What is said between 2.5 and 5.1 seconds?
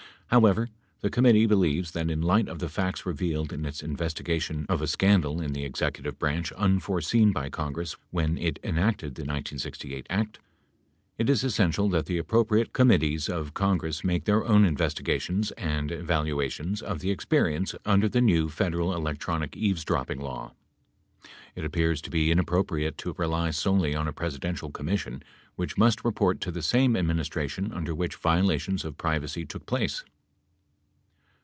the facts revealed in its investigation of a